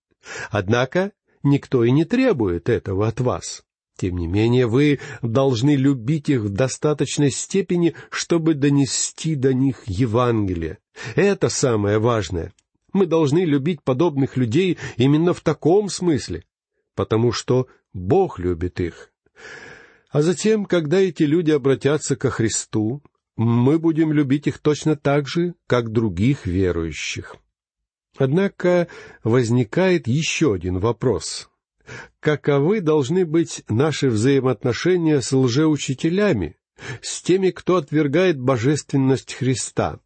Однако 0.50 1.12
никто 1.42 1.84
и 1.84 1.90
не 1.90 2.04
требует 2.04 2.68
этого 2.68 3.06
от 3.06 3.20
вас. 3.20 3.62
Тем 3.96 4.18
не 4.18 4.26
менее, 4.26 4.66
вы 4.66 5.00
должны 5.22 5.74
любить 5.74 6.28
их 6.28 6.42
в 6.42 6.48
достаточной 6.50 7.30
степени, 7.30 7.94
чтобы 8.10 8.54
донести 8.54 9.36
до 9.36 9.54
них 9.54 9.84
Евангелие. 9.86 10.78
Это 11.14 11.48
самое 11.48 11.98
важное. 11.98 12.52
Мы 12.92 13.06
должны 13.06 13.44
любить 13.44 13.82
подобных 13.82 14.36
людей 14.36 14.76
именно 14.96 15.32
в 15.32 15.40
таком 15.40 15.88
смысле, 15.88 16.44
потому 16.94 17.32
что 17.32 17.68
Бог 17.96 18.38
любит 18.38 18.80
их. 18.80 19.12
А 20.10 20.22
затем, 20.22 20.64
когда 20.64 20.98
эти 20.98 21.24
люди 21.24 21.50
обратятся 21.50 22.16
ко 22.16 22.30
Христу, 22.30 23.02
мы 23.36 23.78
будем 23.78 24.12
любить 24.12 24.46
их 24.46 24.58
точно 24.58 24.96
так 24.96 25.26
же, 25.26 25.54
как 25.66 25.90
других 25.90 26.46
верующих. 26.46 27.36
Однако 28.16 28.88
возникает 29.24 30.06
еще 30.06 30.54
один 30.54 30.78
вопрос 30.78 31.50
каковы 32.20 32.80
должны 32.80 33.24
быть 33.24 33.62
наши 33.68 34.08
взаимоотношения 34.08 35.20
с 35.20 35.32
лжеучителями, 35.32 36.56
с 37.00 37.22
теми, 37.22 37.50
кто 37.50 37.76
отвергает 37.76 38.38
божественность 38.38 39.34
Христа. 39.34 40.00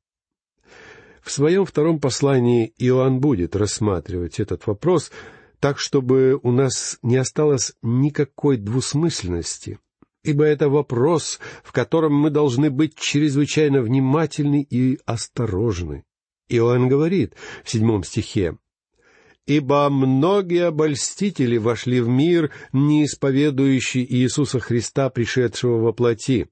В 1.22 1.30
своем 1.30 1.64
втором 1.64 2.00
послании 2.00 2.72
Иоанн 2.78 3.20
будет 3.20 3.54
рассматривать 3.56 4.40
этот 4.40 4.66
вопрос 4.66 5.10
так, 5.60 5.78
чтобы 5.78 6.40
у 6.42 6.50
нас 6.50 6.98
не 7.02 7.16
осталось 7.16 7.74
никакой 7.82 8.56
двусмысленности, 8.56 9.78
ибо 10.24 10.44
это 10.44 10.68
вопрос, 10.68 11.38
в 11.62 11.72
котором 11.72 12.14
мы 12.14 12.30
должны 12.30 12.70
быть 12.70 12.98
чрезвычайно 12.98 13.82
внимательны 13.82 14.66
и 14.68 14.98
осторожны. 15.04 16.04
Иоанн 16.48 16.88
говорит 16.88 17.34
в 17.62 17.70
седьмом 17.70 18.02
стихе, 18.02 18.56
ибо 19.46 19.88
многие 19.90 20.66
обольстители 20.66 21.58
вошли 21.58 22.00
в 22.00 22.08
мир, 22.08 22.50
не 22.72 23.04
исповедующий 23.04 24.04
Иисуса 24.04 24.60
Христа, 24.60 25.10
пришедшего 25.10 25.78
во 25.78 25.92
плоти. 25.92 26.48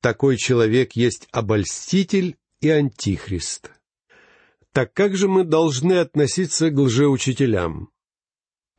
Такой 0.00 0.36
человек 0.36 0.92
есть 0.92 1.28
обольститель 1.30 2.36
и 2.60 2.70
антихрист. 2.70 3.70
Так 4.72 4.92
как 4.94 5.16
же 5.16 5.28
мы 5.28 5.44
должны 5.44 5.94
относиться 5.94 6.70
к 6.70 6.78
лжеучителям? 6.78 7.91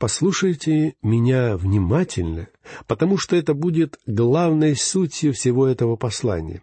Послушайте 0.03 0.95
меня 1.01 1.55
внимательно, 1.55 2.49
потому 2.87 3.17
что 3.17 3.37
это 3.37 3.53
будет 3.53 4.01
главной 4.05 4.75
сутью 4.75 5.31
всего 5.31 5.65
этого 5.65 5.95
послания. 5.95 6.61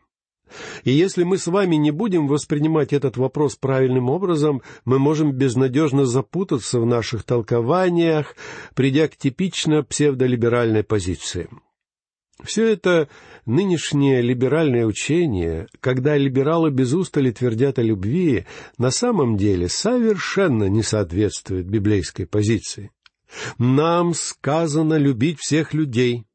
И 0.85 0.91
если 0.91 1.23
мы 1.25 1.39
с 1.39 1.47
вами 1.47 1.77
не 1.77 1.91
будем 1.91 2.29
воспринимать 2.29 2.93
этот 2.93 3.17
вопрос 3.17 3.57
правильным 3.57 4.11
образом, 4.11 4.61
мы 4.85 4.99
можем 4.99 5.33
безнадежно 5.33 6.05
запутаться 6.05 6.81
в 6.81 6.85
наших 6.85 7.23
толкованиях, 7.23 8.37
придя 8.75 9.09
к 9.09 9.17
типично 9.17 9.85
псевдолиберальной 9.85 10.85
позиции. 10.85 11.49
Все 12.45 12.67
это 12.67 13.09
нынешнее 13.47 14.21
либеральное 14.21 14.85
учение, 14.85 15.67
когда 15.81 16.15
либералы 16.19 16.71
без 16.71 16.93
устали 16.93 17.31
твердят 17.31 17.79
о 17.79 17.83
любви, 17.83 18.45
на 18.77 18.91
самом 18.91 19.39
деле 19.39 19.71
совершенно 19.71 20.65
не 20.65 20.83
соответствует 20.83 21.67
библейской 21.67 22.27
позиции. 22.27 22.91
Нам 23.59 24.15
сказано 24.15 24.95
любить 24.95 25.39
всех 25.39 25.75
людей, 25.75 26.27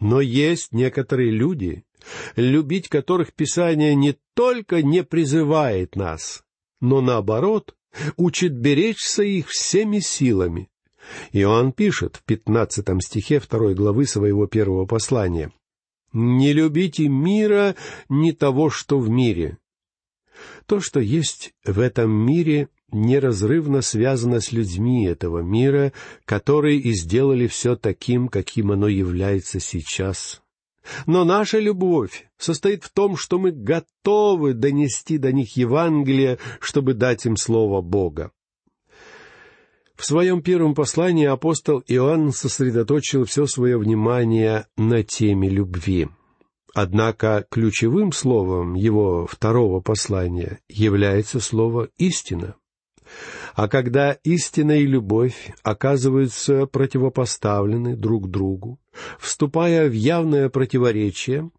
но 0.00 0.20
есть 0.20 0.72
некоторые 0.72 1.30
люди, 1.30 1.84
любить 2.36 2.88
которых 2.88 3.32
Писание 3.32 3.94
не 3.94 4.16
только 4.34 4.82
не 4.82 5.02
призывает 5.02 5.96
нас, 5.96 6.44
но 6.80 7.00
наоборот 7.00 7.74
учит 8.16 8.52
беречься 8.54 9.22
их 9.22 9.48
всеми 9.48 9.98
силами. 10.00 10.68
Иоанн 11.32 11.72
пишет 11.72 12.16
в 12.16 12.24
пятнадцатом 12.24 13.00
стихе 13.00 13.40
второй 13.40 13.74
главы 13.74 14.06
своего 14.06 14.46
первого 14.46 14.84
послания. 14.84 15.52
«Не 16.12 16.52
любите 16.52 17.08
мира, 17.08 17.74
ни 18.08 18.32
того, 18.32 18.70
что 18.70 18.98
в 18.98 19.08
мире». 19.08 19.58
То, 20.66 20.80
что 20.80 21.00
есть 21.00 21.52
в 21.64 21.80
этом 21.80 22.10
мире, 22.10 22.68
неразрывно 22.90 23.82
связано 23.82 24.40
с 24.40 24.52
людьми 24.52 25.06
этого 25.06 25.40
мира, 25.40 25.92
которые 26.24 26.78
и 26.78 26.92
сделали 26.92 27.46
все 27.46 27.76
таким, 27.76 28.28
каким 28.28 28.72
оно 28.72 28.88
является 28.88 29.60
сейчас. 29.60 30.42
Но 31.06 31.24
наша 31.24 31.58
любовь 31.58 32.28
состоит 32.38 32.84
в 32.84 32.90
том, 32.90 33.16
что 33.16 33.38
мы 33.38 33.50
готовы 33.50 34.54
донести 34.54 35.18
до 35.18 35.32
них 35.32 35.56
Евангелие, 35.56 36.38
чтобы 36.60 36.94
дать 36.94 37.26
им 37.26 37.36
Слово 37.36 37.82
Бога. 37.82 38.32
В 39.94 40.06
своем 40.06 40.42
первом 40.42 40.74
послании 40.74 41.26
апостол 41.26 41.82
Иоанн 41.88 42.32
сосредоточил 42.32 43.24
все 43.24 43.46
свое 43.46 43.76
внимание 43.76 44.66
на 44.76 45.02
теме 45.02 45.48
любви. 45.48 46.08
Однако 46.72 47.44
ключевым 47.50 48.12
словом 48.12 48.74
его 48.74 49.26
второго 49.26 49.80
послания 49.80 50.60
является 50.68 51.40
слово 51.40 51.88
«истина». 51.98 52.54
А 53.54 53.68
когда 53.68 54.12
истина 54.12 54.72
и 54.72 54.86
любовь 54.86 55.52
оказываются 55.62 56.66
противопоставлены 56.66 57.96
друг 57.96 58.30
другу, 58.30 58.78
вступая 59.18 59.88
в 59.88 59.92
явное 59.92 60.48
противоречие, 60.48 61.50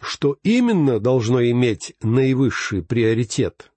что 0.00 0.38
именно 0.42 1.00
должно 1.00 1.42
иметь 1.42 1.94
наивысший 2.02 2.82
приоритет? 2.82 3.70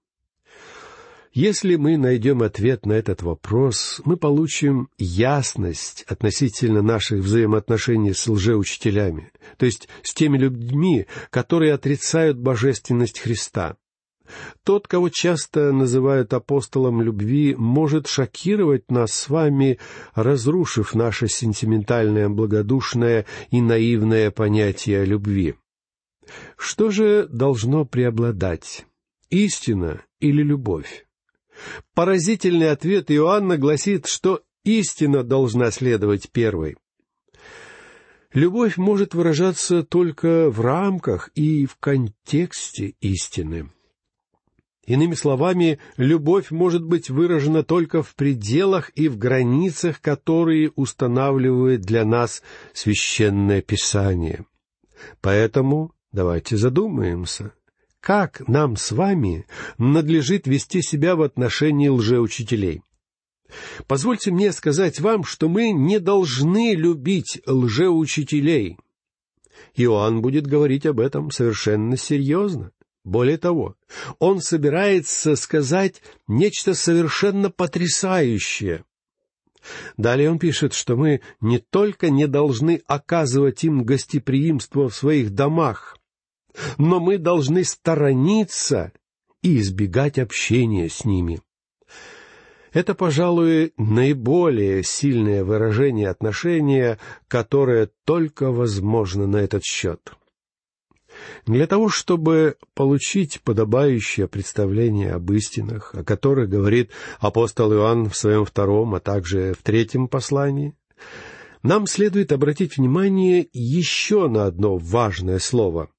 Если 1.34 1.76
мы 1.76 1.96
найдем 1.96 2.42
ответ 2.42 2.84
на 2.84 2.92
этот 2.92 3.22
вопрос, 3.22 4.02
мы 4.04 4.18
получим 4.18 4.90
ясность 4.98 6.04
относительно 6.06 6.82
наших 6.82 7.20
взаимоотношений 7.20 8.12
с 8.12 8.28
лжеучителями, 8.28 9.32
то 9.56 9.64
есть 9.64 9.88
с 10.02 10.12
теми 10.12 10.36
людьми, 10.36 11.06
которые 11.30 11.72
отрицают 11.72 12.36
божественность 12.36 13.18
Христа. 13.18 13.76
Тот, 14.64 14.86
кого 14.88 15.08
часто 15.08 15.72
называют 15.72 16.32
апостолом 16.32 17.02
любви, 17.02 17.54
может 17.56 18.06
шокировать 18.06 18.90
нас 18.90 19.12
с 19.12 19.28
вами, 19.28 19.78
разрушив 20.14 20.94
наше 20.94 21.28
сентиментальное, 21.28 22.28
благодушное 22.28 23.26
и 23.50 23.60
наивное 23.60 24.30
понятие 24.30 25.02
о 25.02 25.04
любви. 25.04 25.54
Что 26.56 26.90
же 26.90 27.26
должно 27.28 27.84
преобладать? 27.84 28.86
Истина 29.30 30.02
или 30.20 30.42
любовь? 30.42 31.06
Поразительный 31.94 32.70
ответ 32.70 33.10
Иоанна 33.10 33.56
гласит, 33.56 34.06
что 34.06 34.42
истина 34.64 35.22
должна 35.22 35.70
следовать 35.70 36.30
первой. 36.30 36.76
Любовь 38.32 38.78
может 38.78 39.14
выражаться 39.14 39.82
только 39.82 40.48
в 40.48 40.60
рамках 40.60 41.30
и 41.34 41.66
в 41.66 41.76
контексте 41.76 42.94
истины. 43.00 43.70
Иными 44.92 45.14
словами, 45.14 45.78
любовь 45.96 46.50
может 46.50 46.84
быть 46.84 47.08
выражена 47.08 47.62
только 47.62 48.02
в 48.02 48.14
пределах 48.14 48.90
и 48.94 49.08
в 49.08 49.16
границах, 49.16 50.02
которые 50.02 50.70
устанавливает 50.76 51.80
для 51.80 52.04
нас 52.04 52.42
священное 52.74 53.62
Писание. 53.62 54.44
Поэтому 55.22 55.92
давайте 56.12 56.58
задумаемся, 56.58 57.54
как 58.00 58.46
нам 58.46 58.76
с 58.76 58.92
вами 58.92 59.46
надлежит 59.78 60.46
вести 60.46 60.82
себя 60.82 61.16
в 61.16 61.22
отношении 61.22 61.88
лжеучителей. 61.88 62.82
Позвольте 63.86 64.30
мне 64.30 64.52
сказать 64.52 65.00
вам, 65.00 65.24
что 65.24 65.48
мы 65.48 65.70
не 65.70 66.00
должны 66.00 66.74
любить 66.74 67.40
лжеучителей. 67.46 68.76
Иоанн 69.74 70.20
будет 70.20 70.46
говорить 70.46 70.84
об 70.84 71.00
этом 71.00 71.30
совершенно 71.30 71.96
серьезно. 71.96 72.72
Более 73.04 73.36
того, 73.36 73.74
он 74.18 74.40
собирается 74.40 75.34
сказать 75.34 76.02
нечто 76.28 76.74
совершенно 76.74 77.50
потрясающее. 77.50 78.84
Далее 79.96 80.30
он 80.30 80.38
пишет, 80.38 80.72
что 80.72 80.96
мы 80.96 81.20
не 81.40 81.58
только 81.58 82.10
не 82.10 82.26
должны 82.26 82.82
оказывать 82.86 83.64
им 83.64 83.84
гостеприимство 83.84 84.88
в 84.88 84.94
своих 84.94 85.30
домах, 85.30 85.98
но 86.78 87.00
мы 87.00 87.18
должны 87.18 87.64
сторониться 87.64 88.92
и 89.40 89.58
избегать 89.58 90.18
общения 90.18 90.88
с 90.88 91.04
ними. 91.04 91.40
Это, 92.72 92.94
пожалуй, 92.94 93.72
наиболее 93.76 94.82
сильное 94.82 95.44
выражение 95.44 96.08
отношения, 96.08 96.98
которое 97.28 97.90
только 98.04 98.50
возможно 98.50 99.26
на 99.26 99.38
этот 99.38 99.62
счет. 99.64 100.12
Для 101.46 101.66
того, 101.66 101.88
чтобы 101.88 102.56
получить 102.74 103.40
подобающее 103.42 104.28
представление 104.28 105.12
об 105.12 105.30
истинах, 105.32 105.94
о 105.94 106.04
которых 106.04 106.48
говорит 106.48 106.90
апостол 107.20 107.72
Иоанн 107.72 108.08
в 108.08 108.16
своем 108.16 108.44
втором, 108.44 108.94
а 108.94 109.00
также 109.00 109.54
в 109.58 109.62
третьем 109.62 110.08
послании, 110.08 110.74
Нам 111.62 111.86
следует 111.86 112.32
обратить 112.32 112.76
внимание 112.76 113.46
еще 113.52 114.28
на 114.28 114.46
одно 114.46 114.78
важное 114.78 115.38
слово. 115.38 115.90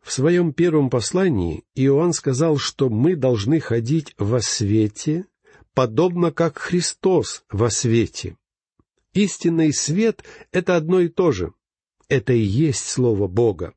В 0.00 0.10
своем 0.12 0.52
первом 0.52 0.88
послании 0.88 1.64
Иоанн 1.74 2.12
сказал, 2.12 2.56
что 2.56 2.88
мы 2.88 3.14
должны 3.14 3.60
ходить 3.60 4.14
во 4.18 4.40
свете, 4.40 5.26
подобно 5.74 6.32
как 6.32 6.58
Христос 6.58 7.44
во 7.50 7.70
свете. 7.70 8.36
Истинный 9.12 9.74
свет— 9.74 10.24
это 10.52 10.76
одно 10.76 11.00
и 11.00 11.08
то 11.08 11.32
же. 11.32 11.52
Это 12.08 12.32
и 12.32 12.40
есть 12.40 12.88
Слово 12.88 13.28
Бога. 13.28 13.74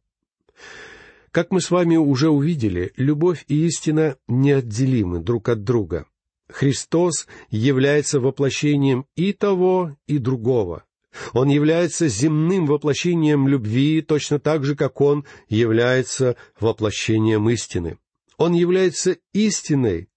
Как 1.31 1.51
мы 1.51 1.59
с 1.59 1.69
вами 1.69 1.97
уже 1.97 2.29
увидели, 2.29 2.93
любовь 2.95 3.43
и 3.47 3.65
истина 3.65 4.17
неотделимы 4.27 5.19
друг 5.19 5.49
от 5.49 5.63
друга. 5.63 6.05
Христос 6.47 7.27
является 7.49 8.19
воплощением 8.19 9.05
и 9.15 9.33
того, 9.33 9.97
и 10.07 10.17
другого. 10.17 10.85
Он 11.33 11.49
является 11.49 12.07
земным 12.07 12.65
воплощением 12.67 13.47
любви, 13.47 14.01
точно 14.01 14.39
так 14.39 14.63
же, 14.63 14.75
как 14.75 15.01
Он 15.01 15.25
является 15.49 16.35
воплощением 16.59 17.49
истины. 17.49 17.97
Он 18.37 18.53
является 18.53 19.17
истиной, 19.33 20.09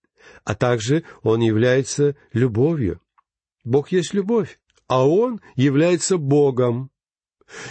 а 0.45 0.55
также 0.55 1.05
Он 1.23 1.41
является 1.41 2.17
любовью. 2.33 3.01
Бог 3.65 3.93
есть 3.93 4.13
любовь, 4.13 4.59
а 4.87 5.09
Он 5.09 5.41
является 5.55 6.17
Богом. 6.17 6.91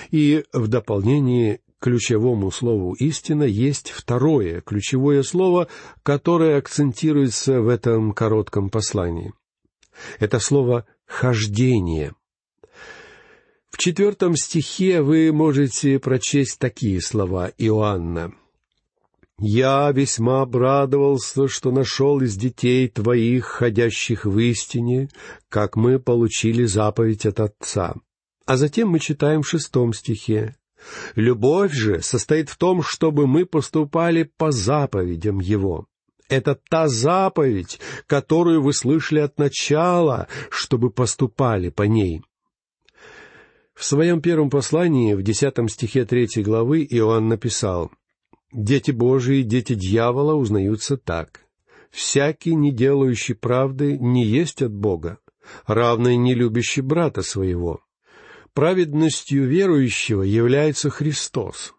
И 0.10 0.44
в 0.54 0.68
дополнение 0.68 1.60
ключевому 1.80 2.52
слову 2.52 2.94
«истина» 2.94 3.44
есть 3.44 3.90
второе 3.92 4.62
ключевое 4.62 5.24
слово, 5.24 5.68
которое 6.04 6.58
акцентируется 6.58 7.62
в 7.62 7.68
этом 7.68 8.14
коротком 8.14 8.70
послании. 8.70 9.34
Это 10.20 10.40
слово 10.40 10.86
«хождение». 11.06 12.14
В 13.70 13.78
четвертом 13.78 14.36
стихе 14.36 15.02
вы 15.02 15.32
можете 15.32 16.00
прочесть 16.00 16.58
такие 16.58 17.00
слова 17.02 17.52
Иоанна. 17.58 18.34
«Я 19.40 19.92
весьма 19.92 20.42
обрадовался, 20.42 21.48
что 21.48 21.72
нашел 21.72 22.22
из 22.22 22.36
детей 22.36 22.88
твоих, 22.88 23.46
ходящих 23.46 24.26
в 24.26 24.40
истине, 24.40 25.10
как 25.48 25.76
мы 25.76 26.00
получили 26.00 26.66
заповедь 26.66 27.28
от 27.28 27.40
Отца». 27.40 27.96
А 28.48 28.56
затем 28.56 28.90
мы 28.90 29.00
читаем 29.00 29.44
в 29.44 29.48
шестом 29.48 29.94
стихе. 29.94 30.56
Любовь 31.16 31.74
же 31.74 32.02
состоит 32.02 32.50
в 32.50 32.58
том, 32.58 32.82
чтобы 32.82 33.28
мы 33.28 33.46
поступали 33.46 34.24
по 34.38 34.52
заповедям 34.52 35.40
Его. 35.40 35.88
Это 36.30 36.60
та 36.70 36.88
заповедь, 36.88 37.80
которую 38.06 38.62
вы 38.62 38.74
слышали 38.74 39.20
от 39.20 39.38
начала, 39.38 40.28
чтобы 40.50 40.90
поступали 40.90 41.70
по 41.70 41.84
ней. 41.84 42.22
В 43.74 43.86
своем 43.86 44.22
первом 44.22 44.50
послании, 44.50 45.14
в 45.14 45.22
десятом 45.22 45.70
стихе 45.70 46.04
третьей 46.06 46.44
главы, 46.44 46.86
Иоанн 46.90 47.28
написал, 47.28 47.92
«Дети 48.52 48.92
Божии, 48.92 49.44
дети 49.44 49.76
дьявола 49.76 50.34
узнаются 50.34 50.98
так. 50.98 51.42
Всякий, 51.92 52.56
не 52.56 52.72
делающий 52.72 53.36
правды, 53.36 53.98
не 53.98 54.26
есть 54.26 54.62
от 54.62 54.74
Бога, 54.74 55.20
равный 55.66 56.18
не 56.18 56.34
любящий 56.34 56.82
брата 56.82 57.22
своего. 57.22 57.82
Праведностью 58.58 59.48
верующего 59.48 60.24
является 60.24 60.90
Христос. 60.90 61.76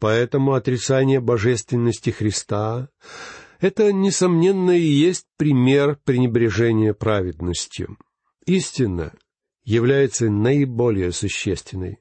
Поэтому 0.00 0.54
отрицание 0.54 1.20
божественности 1.20 2.10
Христа— 2.10 2.88
это, 3.60 3.92
несомненно, 3.92 4.72
и 4.72 4.82
есть 4.82 5.26
пример 5.36 5.96
пренебрежения 6.02 6.92
праведностью. 6.92 7.98
Истина 8.46 9.12
является 9.62 10.28
наиболее 10.28 11.12
существенной. 11.12 12.00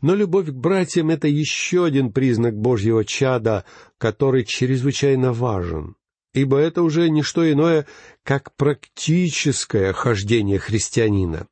Но 0.00 0.14
любовь 0.14 0.46
к 0.46 0.54
братьям— 0.54 1.10
это 1.10 1.28
еще 1.28 1.84
один 1.84 2.14
признак 2.14 2.56
Божьего 2.56 3.04
чада, 3.04 3.66
который 3.98 4.46
чрезвычайно 4.46 5.34
важен, 5.34 5.96
ибо 6.32 6.56
это 6.56 6.82
уже 6.82 7.10
не 7.10 7.20
что 7.20 7.42
иное, 7.52 7.86
как 8.22 8.56
практическое 8.56 9.92
хождение 9.92 10.58
христианина. 10.58 11.46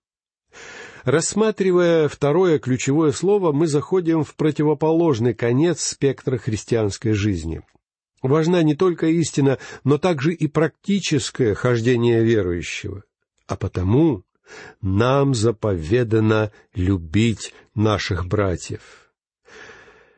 Рассматривая 1.08 2.06
второе 2.06 2.58
ключевое 2.58 3.12
слово, 3.12 3.50
мы 3.50 3.66
заходим 3.66 4.24
в 4.24 4.34
противоположный 4.34 5.32
конец 5.32 5.80
спектра 5.80 6.36
христианской 6.36 7.12
жизни. 7.12 7.62
Важна 8.20 8.62
не 8.62 8.74
только 8.74 9.06
истина, 9.06 9.56
но 9.84 9.96
также 9.96 10.34
и 10.34 10.48
практическое 10.48 11.54
хождение 11.54 12.22
верующего. 12.22 13.04
А 13.46 13.56
потому 13.56 14.22
нам 14.82 15.32
заповедано 15.32 16.52
любить 16.74 17.54
наших 17.74 18.26
братьев. 18.26 19.10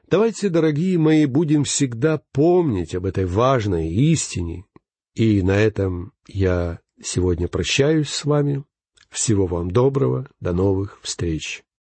Давайте, 0.09 0.49
дорогие 0.49 0.99
мои, 0.99 1.25
будем 1.27 1.63
всегда 1.63 2.21
помнить 2.33 2.97
об 2.97 3.07
этой 3.07 3.27
важной 3.27 3.93
истине. 3.93 4.65
И 5.15 5.41
на 5.43 5.57
этом 5.57 6.15
я 6.27 6.81
сегодня 7.01 7.47
прощаюсь 7.47 8.09
с 8.09 8.25
вами. 8.25 8.65
Всего 9.11 9.47
вам 9.47 9.71
доброго, 9.71 10.29
до 10.41 10.53
новых 10.53 11.01
встреч. 11.03 11.65